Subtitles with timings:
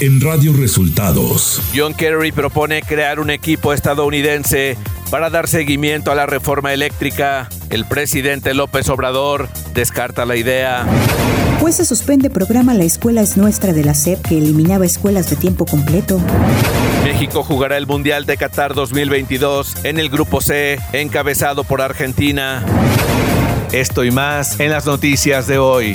[0.00, 1.60] en Radio Resultados.
[1.76, 4.78] John Kerry propone crear un equipo estadounidense
[5.10, 7.48] para dar seguimiento a la reforma eléctrica.
[7.68, 10.86] El presidente López Obrador descarta la idea.
[11.60, 15.36] Pues se suspende programa La Escuela es Nuestra de la SEP que eliminaba escuelas de
[15.36, 16.18] tiempo completo.
[17.04, 22.64] México jugará el Mundial de Qatar 2022 en el Grupo C, encabezado por Argentina.
[23.72, 25.94] Esto y más en las noticias de hoy.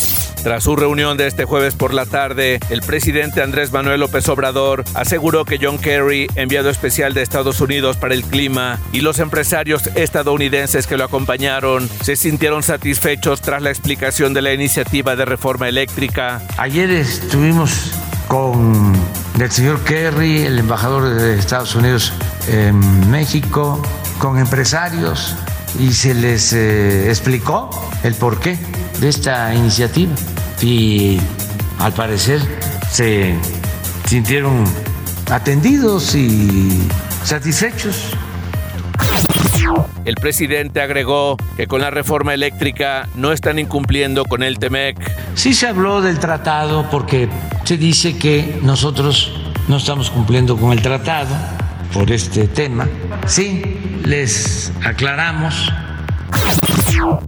[0.43, 4.83] Tras su reunión de este jueves por la tarde, el presidente Andrés Manuel López Obrador
[4.95, 9.85] aseguró que John Kerry, enviado especial de Estados Unidos para el clima, y los empresarios
[9.93, 15.69] estadounidenses que lo acompañaron se sintieron satisfechos tras la explicación de la iniciativa de reforma
[15.69, 16.41] eléctrica.
[16.57, 17.91] Ayer estuvimos
[18.27, 18.93] con
[19.39, 22.13] el señor Kerry, el embajador de Estados Unidos
[22.47, 23.79] en México,
[24.17, 25.35] con empresarios
[25.79, 27.69] y se les eh, explicó
[28.03, 28.57] el porqué
[29.01, 30.13] de esta iniciativa
[30.61, 31.19] y
[31.79, 32.39] al parecer
[32.89, 33.35] se
[34.05, 34.63] sintieron
[35.29, 36.87] atendidos y
[37.23, 38.13] satisfechos.
[40.05, 44.97] El presidente agregó que con la reforma eléctrica no están incumpliendo con el TEMEC.
[45.35, 47.27] Sí se habló del tratado porque
[47.63, 49.33] se dice que nosotros
[49.67, 51.35] no estamos cumpliendo con el tratado
[51.93, 52.87] por este tema.
[53.25, 55.71] Sí, les aclaramos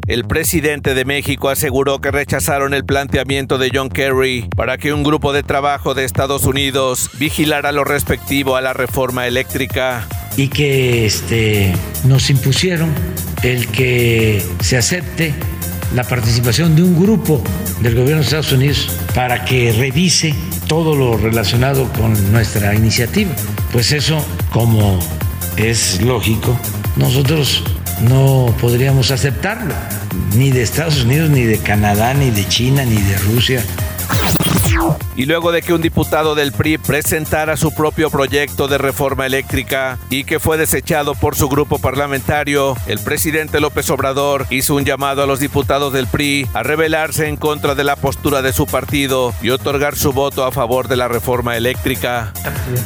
[0.08, 5.04] el presidente de México aseguró que rechazaron el planteamiento de John Kerry para que un
[5.04, 10.08] grupo de trabajo de Estados Unidos vigilara lo respectivo a la reforma eléctrica.
[10.38, 11.74] Y que este,
[12.06, 12.94] nos impusieron
[13.44, 15.34] el que se acepte
[15.94, 17.42] la participación de un grupo
[17.82, 20.34] del gobierno de Estados Unidos para que revise
[20.68, 23.32] todo lo relacionado con nuestra iniciativa.
[23.72, 25.00] Pues eso, como
[25.58, 26.58] es lógico,
[26.96, 27.64] nosotros
[28.02, 29.74] no podríamos aceptarlo,
[30.36, 33.64] ni de Estados Unidos, ni de Canadá, ni de China, ni de Rusia.
[35.16, 39.98] Y luego de que un diputado del PRI presentara su propio proyecto de reforma eléctrica
[40.10, 45.24] y que fue desechado por su grupo parlamentario, el presidente López Obrador hizo un llamado
[45.24, 49.34] a los diputados del PRI a rebelarse en contra de la postura de su partido
[49.42, 52.32] y otorgar su voto a favor de la reforma eléctrica.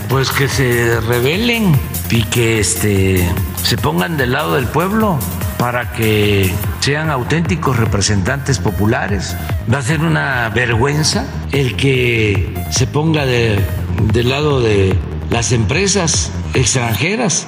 [0.10, 1.80] Pues que se rebelen
[2.10, 3.30] y que este,
[3.64, 5.20] se pongan del lado del pueblo
[5.58, 9.36] para que sean auténticos representantes populares.
[9.72, 11.26] Va a ser una vergüenza
[11.58, 14.96] el que se ponga del lado de
[15.32, 17.48] las empresas extranjeras.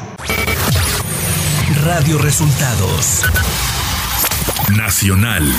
[1.84, 3.22] Radio Resultados
[4.76, 5.54] Nacional.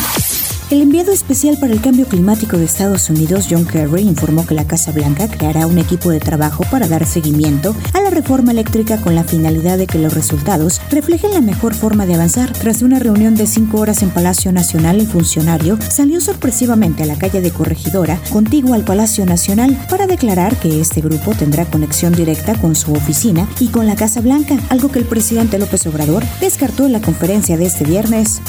[0.70, 4.68] El enviado especial para el cambio climático de Estados Unidos, John Kerry, informó que la
[4.68, 9.16] Casa Blanca creará un equipo de trabajo para dar seguimiento a la reforma eléctrica con
[9.16, 12.52] la finalidad de que los resultados reflejen la mejor forma de avanzar.
[12.52, 17.18] Tras una reunión de cinco horas en Palacio Nacional, el funcionario salió sorpresivamente a la
[17.18, 22.54] calle de Corregidora, contigua al Palacio Nacional, para declarar que este grupo tendrá conexión directa
[22.54, 26.86] con su oficina y con la Casa Blanca, algo que el presidente López Obrador descartó
[26.86, 28.40] en la conferencia de este viernes.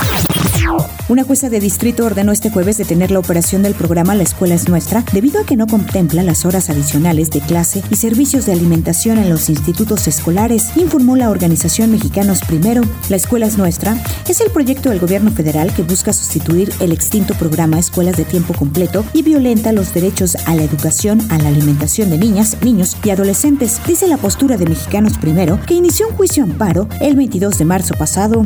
[1.09, 4.69] Una jueza de distrito ordenó este jueves detener la operación del programa La Escuela es
[4.69, 9.17] Nuestra debido a que no contempla las horas adicionales de clase y servicios de alimentación
[9.17, 12.81] en los institutos escolares, informó la organización Mexicanos Primero.
[13.09, 13.97] La Escuela es Nuestra
[14.29, 18.53] es el proyecto del gobierno federal que busca sustituir el extinto programa Escuelas de Tiempo
[18.53, 23.09] Completo y violenta los derechos a la educación, a la alimentación de niñas, niños y
[23.09, 27.65] adolescentes, dice la postura de Mexicanos Primero, que inició un juicio amparo el 22 de
[27.65, 28.45] marzo pasado.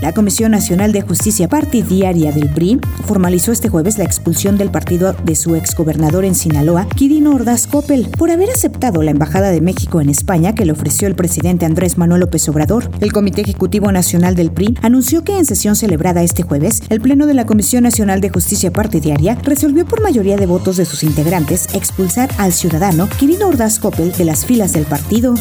[0.00, 5.14] La Comisión Nacional de Justicia Partidaria del PRI formalizó este jueves la expulsión del partido
[5.22, 10.00] de su exgobernador en Sinaloa, Quirino Ordaz Coppel, por haber aceptado la Embajada de México
[10.00, 12.90] en España que le ofreció el presidente Andrés Manuel López Obrador.
[13.00, 17.26] El Comité Ejecutivo Nacional del PRI anunció que en sesión celebrada este jueves, el Pleno
[17.26, 21.68] de la Comisión Nacional de Justicia Partidaria resolvió por mayoría de votos de sus integrantes
[21.74, 25.34] expulsar al ciudadano Quirino Ordaz Coppel de las filas del partido.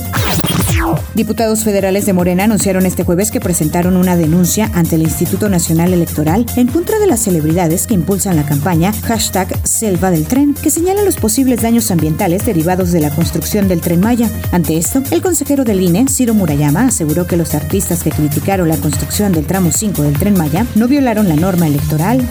[1.14, 5.94] Diputados federales de Morena anunciaron este jueves que presentaron una denuncia ante el Instituto Nacional
[5.94, 10.72] Electoral en contra de las celebridades que impulsan la campaña hashtag Selva del Tren, que
[10.72, 14.30] señala los posibles daños ambientales derivados de la construcción del tren Maya.
[14.52, 18.78] Ante esto, el consejero del INE, Ciro Murayama, aseguró que los artistas que criticaron la
[18.78, 22.28] construcción del tramo 5 del tren Maya no violaron la norma electoral.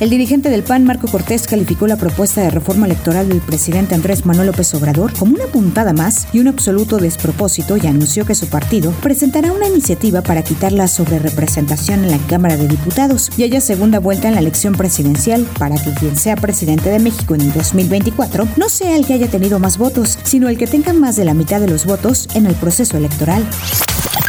[0.00, 4.26] El dirigente del PAN, Marco Cortés, calificó la propuesta de reforma electoral del presidente Andrés
[4.26, 8.48] Manuel López Obrador como una puntada más y un absoluto despropósito y anunció que su
[8.48, 13.60] partido presentará una iniciativa para quitar la sobrerepresentación en la Cámara de Diputados y haya
[13.60, 17.52] segunda vuelta en la elección presidencial para que quien sea presidente de México en el
[17.52, 21.24] 2024 no sea el que haya tenido más votos, sino el que tenga más de
[21.24, 23.46] la mitad de los votos en el proceso electoral.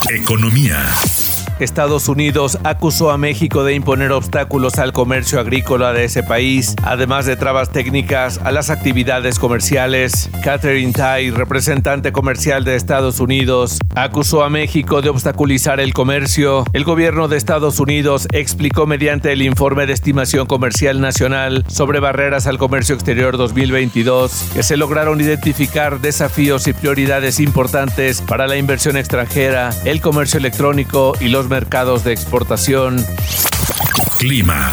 [0.10, 0.78] Economía.
[1.60, 7.26] Estados Unidos acusó a México de imponer obstáculos al comercio agrícola de ese país, además
[7.26, 10.30] de trabas técnicas a las actividades comerciales.
[10.44, 16.66] Catherine Tai, representante comercial de Estados Unidos, acusó a México de obstaculizar el comercio.
[16.74, 22.48] El gobierno de Estados Unidos explicó mediante el informe de estimación comercial nacional sobre barreras
[22.48, 28.98] al comercio exterior 2022 que se lograron identificar desafíos y prioridades importantes para la inversión
[28.98, 33.04] extranjera, el comercio electrónico y los mercados de exportación.
[34.20, 34.72] Clima.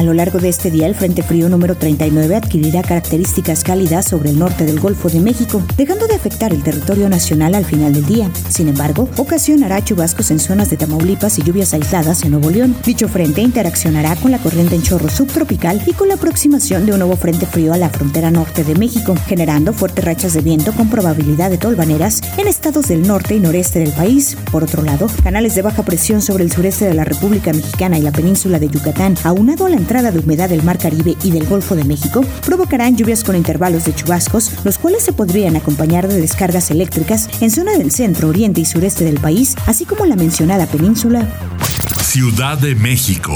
[0.00, 4.30] A lo largo de este día, el Frente Frío número 39 adquirirá características cálidas sobre
[4.30, 8.06] el norte del Golfo de México, dejando de afectar el territorio nacional al final del
[8.06, 8.30] día.
[8.48, 12.74] Sin embargo, ocasionará chubascos en zonas de Tamaulipas y lluvias aisladas en Nuevo León.
[12.82, 17.00] Dicho frente interaccionará con la corriente en chorro subtropical y con la aproximación de un
[17.00, 20.88] nuevo Frente Frío a la frontera norte de México, generando fuertes rachas de viento con
[20.88, 24.34] probabilidad de tolvaneras en estados del norte y noreste del país.
[24.50, 28.02] Por otro lado, canales de baja presión sobre el sureste de la República Mexicana y
[28.02, 31.48] la península de Yucatán, aunado a la entrada de humedad del Mar Caribe y del
[31.48, 36.20] Golfo de México provocarán lluvias con intervalos de chubascos, los cuales se podrían acompañar de
[36.20, 40.66] descargas eléctricas en zona del centro, oriente y sureste del país, así como la mencionada
[40.66, 41.26] península.
[42.04, 43.34] Ciudad de México.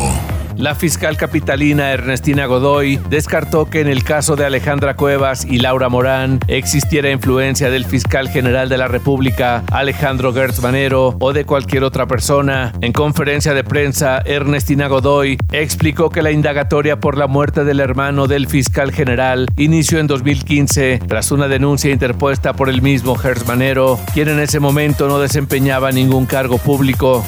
[0.56, 5.88] La fiscal capitalina Ernestina Godoy descartó que en el caso de Alejandra Cuevas y Laura
[5.88, 11.82] Morán existiera influencia del fiscal general de la República, Alejandro Gertz Manero, o de cualquier
[11.82, 12.72] otra persona.
[12.80, 18.26] En conferencia de prensa, Ernestina Godoy explicó que la indagatoria por la muerte del hermano
[18.28, 23.98] del fiscal general inició en 2015 tras una denuncia interpuesta por el mismo Gertz Manero,
[24.14, 27.24] quien en ese momento no desempeñaba ningún cargo público.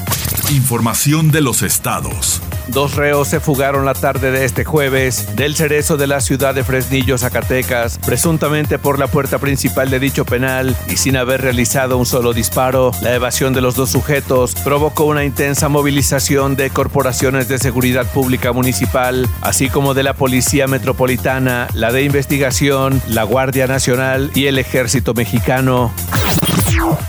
[0.49, 2.41] Información de los estados.
[2.69, 6.63] Dos reos se fugaron la tarde de este jueves del cerezo de la ciudad de
[6.63, 12.05] Fresnillo, Zacatecas, presuntamente por la puerta principal de dicho penal y sin haber realizado un
[12.05, 12.91] solo disparo.
[13.01, 18.53] La evasión de los dos sujetos provocó una intensa movilización de corporaciones de seguridad pública
[18.53, 24.59] municipal, así como de la Policía Metropolitana, la de Investigación, la Guardia Nacional y el
[24.59, 25.91] Ejército Mexicano.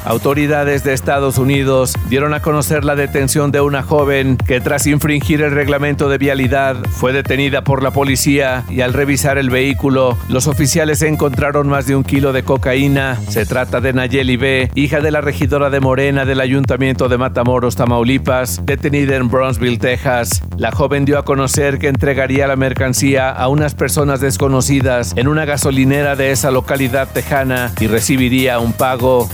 [0.05, 5.43] Autoridades de Estados Unidos dieron a conocer la detención de una joven que tras infringir
[5.43, 10.47] el reglamento de vialidad fue detenida por la policía y al revisar el vehículo los
[10.47, 13.21] oficiales encontraron más de un kilo de cocaína.
[13.29, 17.77] Se trata de Nayeli B., hija de la regidora de Morena del Ayuntamiento de Matamoros,
[17.77, 20.43] Tamaulipas, detenida en Brownsville, Texas.
[20.57, 25.45] La joven dio a conocer que entregaría la mercancía a unas personas desconocidas en una
[25.45, 29.29] gasolinera de esa localidad tejana y recibiría un pago.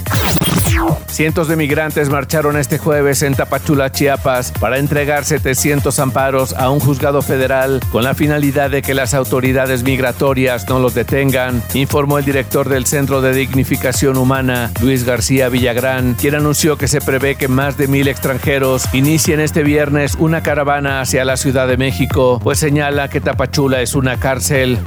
[1.07, 6.81] Cientos de migrantes marcharon este jueves en Tapachula, Chiapas, para entregar 700 amparos a un
[6.81, 12.25] juzgado federal con la finalidad de que las autoridades migratorias no los detengan, informó el
[12.25, 17.47] director del Centro de Dignificación Humana, Luis García Villagrán, quien anunció que se prevé que
[17.47, 22.59] más de mil extranjeros inicien este viernes una caravana hacia la Ciudad de México, pues
[22.59, 24.81] señala que Tapachula es una cárcel.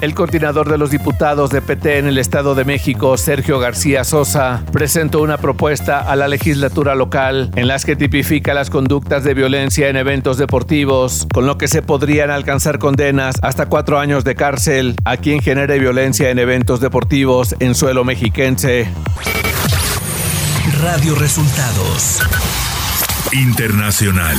[0.00, 4.62] El coordinador de los diputados de PT en el Estado de México, Sergio García Sosa,
[4.72, 9.88] presentó una propuesta a la legislatura local en las que tipifica las conductas de violencia
[9.88, 14.96] en eventos deportivos, con lo que se podrían alcanzar condenas hasta cuatro años de cárcel
[15.04, 18.88] a quien genere violencia en eventos deportivos en suelo mexiquense.
[20.80, 22.20] Radio Resultados
[23.32, 24.36] Internacional.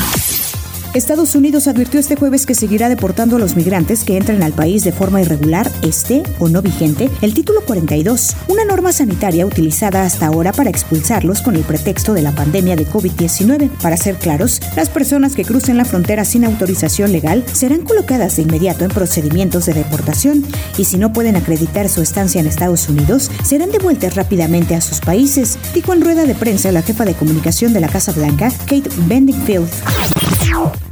[0.96, 4.86] Estados Unidos advirtió este jueves que seguirá deportando a los migrantes que entren al país
[4.86, 10.28] de forma irregular, esté o no vigente, el título 42, una norma sanitaria utilizada hasta
[10.28, 13.72] ahora para expulsarlos con el pretexto de la pandemia de COVID-19.
[13.82, 18.44] Para ser claros, las personas que crucen la frontera sin autorización legal serán colocadas de
[18.44, 20.46] inmediato en procedimientos de deportación
[20.78, 25.02] y si no pueden acreditar su estancia en Estados Unidos, serán devueltas rápidamente a sus
[25.02, 28.90] países, dijo en rueda de prensa la jefa de comunicación de la Casa Blanca, Kate
[29.10, 29.68] Bedingfield.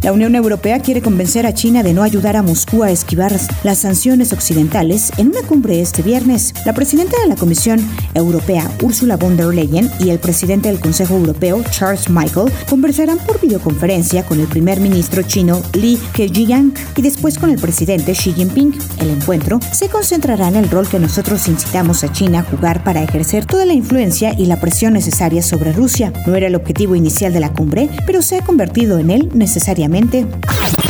[0.03, 3.33] La Unión Europea quiere convencer a China de no ayudar a Moscú a esquivar
[3.63, 6.53] las sanciones occidentales en una cumbre este viernes.
[6.65, 7.79] La presidenta de la Comisión
[8.13, 13.39] Europea, Ursula von der Leyen, y el presidente del Consejo Europeo, Charles Michael, conversarán por
[13.39, 18.77] videoconferencia con el primer ministro chino Li Keqiang y después con el presidente Xi Jinping.
[18.99, 23.01] El encuentro se concentrará en el rol que nosotros incitamos a China a jugar para
[23.01, 26.11] ejercer toda la influencia y la presión necesaria sobre Rusia.
[26.27, 29.92] No era el objetivo inicial de la cumbre, pero se ha convertido en él necesariamente
[29.93, 30.82] nuevamente.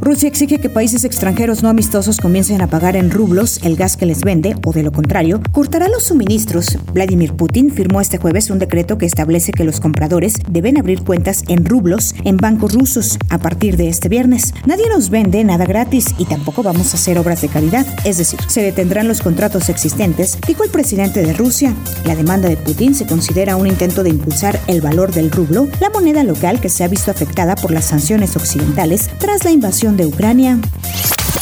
[0.00, 4.06] Rusia exige que países extranjeros no amistosos comiencen a pagar en rublos el gas que
[4.06, 6.78] les vende o de lo contrario, cortará los suministros.
[6.92, 11.44] Vladimir Putin firmó este jueves un decreto que establece que los compradores deben abrir cuentas
[11.48, 14.54] en rublos en bancos rusos a partir de este viernes.
[14.66, 18.40] Nadie nos vende nada gratis y tampoco vamos a hacer obras de calidad, es decir,
[18.48, 21.74] se detendrán los contratos existentes, dijo el presidente de Rusia.
[22.04, 25.90] La demanda de Putin se considera un intento de impulsar el valor del rublo, la
[25.90, 30.06] moneda local que se ha visto afectada por las sanciones occidentales tras la invasión de
[30.06, 30.58] Ucrania.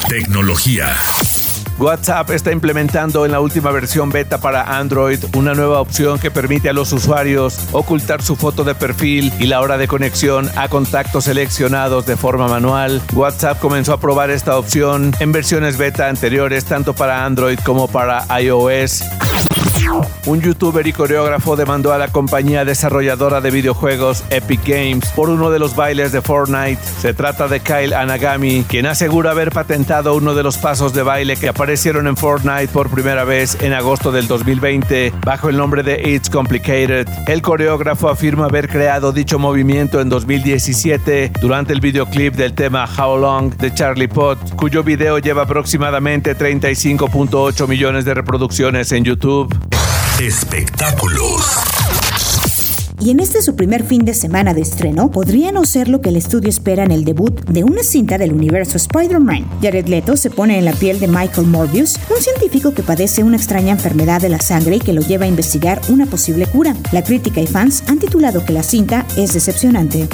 [0.07, 0.95] Tecnología.
[1.79, 6.69] WhatsApp está implementando en la última versión beta para Android una nueva opción que permite
[6.69, 11.25] a los usuarios ocultar su foto de perfil y la hora de conexión a contactos
[11.25, 13.01] seleccionados de forma manual.
[13.15, 18.27] WhatsApp comenzó a probar esta opción en versiones beta anteriores tanto para Android como para
[18.39, 19.03] iOS.
[20.27, 25.51] Un youtuber y coreógrafo demandó a la compañía desarrolladora de videojuegos Epic Games por uno
[25.51, 26.81] de los bailes de Fortnite.
[27.01, 31.37] Se trata de Kyle Anagami, quien asegura haber patentado uno de los pasos de baile
[31.37, 36.11] que aparecieron en Fortnite por primera vez en agosto del 2020 bajo el nombre de
[36.11, 37.07] It's Complicated.
[37.27, 43.19] El coreógrafo afirma haber creado dicho movimiento en 2017 durante el videoclip del tema How
[43.19, 49.70] Long de Charlie Potts, cuyo video lleva aproximadamente 35.8 millones de reproducciones en YouTube.
[50.21, 51.41] Espectáculos.
[53.01, 56.11] Y en este su primer fin de semana de estreno, podría no ser lo que
[56.11, 59.49] el estudio espera en el debut de una cinta del universo Spider-Man.
[59.63, 63.39] Jared Leto se pone en la piel de Michael Morbius, un científico que padece una
[63.39, 66.77] extraña enfermedad de la sangre y que lo lleva a investigar una posible cura.
[66.93, 70.07] La crítica y fans han titulado que la cinta es decepcionante.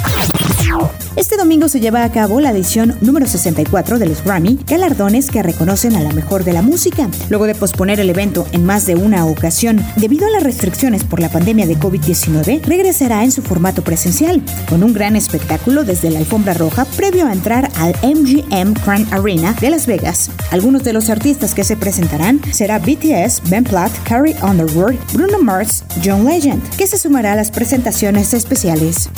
[1.17, 5.41] Este domingo se lleva a cabo la edición número 64 de los Grammy, galardones que
[5.41, 7.09] reconocen a la mejor de la música.
[7.29, 11.19] Luego de posponer el evento en más de una ocasión debido a las restricciones por
[11.19, 16.19] la pandemia de COVID-19, regresará en su formato presencial, con un gran espectáculo desde la
[16.19, 20.29] alfombra roja previo a entrar al MGM Grand Arena de Las Vegas.
[20.51, 25.83] Algunos de los artistas que se presentarán será BTS, Ben Platt, Carrie Underwood, Bruno Mars,
[26.05, 29.09] John Legend, que se sumará a las presentaciones especiales.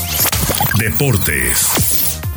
[0.77, 1.88] Deportes.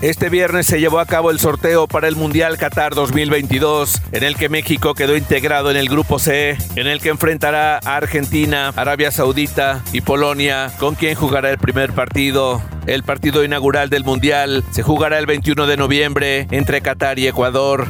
[0.02, 4.34] Este viernes se llevó a cabo el sorteo para el Mundial Qatar 2022, en el
[4.34, 9.12] que México quedó integrado en el Grupo C, en el que enfrentará a Argentina, Arabia
[9.12, 12.60] Saudita y Polonia, con quien jugará el primer partido.
[12.86, 17.86] El partido inaugural del Mundial se jugará el 21 de noviembre entre Qatar y Ecuador.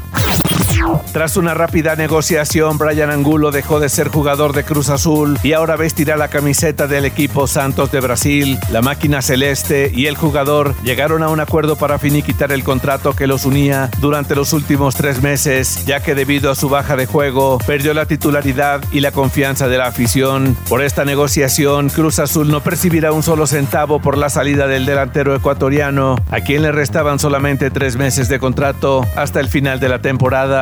[1.12, 5.76] Tras una rápida negociación, Brian Angulo dejó de ser jugador de Cruz Azul y ahora
[5.76, 8.58] vestirá la camiseta del equipo Santos de Brasil.
[8.70, 13.26] La máquina celeste y el jugador llegaron a un acuerdo para finiquitar el contrato que
[13.26, 17.58] los unía durante los últimos tres meses, ya que debido a su baja de juego
[17.66, 20.56] perdió la titularidad y la confianza de la afición.
[20.68, 25.34] Por esta negociación, Cruz Azul no percibirá un solo centavo por la salida del delantero
[25.34, 30.00] ecuatoriano, a quien le restaban solamente tres meses de contrato hasta el final de la
[30.00, 30.61] temporada.